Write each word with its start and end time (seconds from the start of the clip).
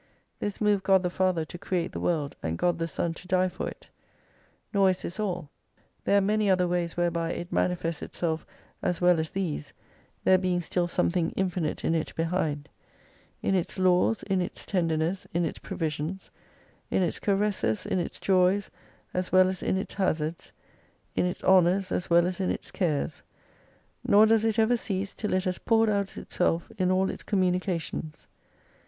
This 0.39 0.59
moved 0.59 0.81
God 0.81 1.03
the 1.03 1.11
Father 1.11 1.45
to 1.45 1.59
create 1.59 1.91
the 1.91 1.99
world, 1.99 2.35
and 2.41 2.57
<jod 2.57 2.79
the 2.79 2.87
Son 2.87 3.13
to 3.13 3.27
die 3.27 3.47
for 3.49 3.69
it. 3.69 3.87
Nor 4.73 4.89
is 4.89 5.03
this 5.03 5.19
all. 5.19 5.49
There 6.05 6.17
are 6.17 6.21
many 6.21 6.49
other 6.49 6.67
ways 6.67 6.97
whereby 6.97 7.33
it 7.33 7.51
manifests 7.51 8.01
itself 8.01 8.43
as 8.81 8.99
well 8.99 9.19
as 9.19 9.29
these, 9.29 9.73
there 10.23 10.39
being 10.39 10.59
still 10.59 10.87
something 10.87 11.29
infinite 11.35 11.85
in 11.85 11.93
it 11.93 12.15
behind: 12.15 12.67
In 13.43 13.53
its 13.53 13.77
laws, 13.77 14.23
in 14.23 14.41
its 14.41 14.65
tenderness, 14.65 15.27
in 15.35 15.45
its 15.45 15.59
provisions, 15.59 16.31
in 16.89 17.03
its 17.03 17.19
caresses, 17.19 17.85
in 17.85 17.99
its 17.99 18.19
joys 18.19 18.71
as 19.13 19.31
well 19.31 19.47
as 19.47 19.61
in 19.61 19.77
its 19.77 19.93
hazards, 19.93 20.51
in 21.15 21.27
its 21.27 21.43
honours 21.43 21.91
as 21.91 22.09
well 22.09 22.25
as 22.25 22.39
in 22.39 22.49
its 22.49 22.71
cares: 22.71 23.21
nor 24.03 24.25
does 24.25 24.45
it 24.45 24.57
ever 24.57 24.75
cease 24.77 25.13
till 25.13 25.33
it 25.35 25.43
has 25.43 25.59
poured 25.59 25.91
out 25.91 26.17
itself 26.17 26.71
in 26.79 26.89
all 26.89 27.07
its 27.11 27.21
communications. 27.21 28.25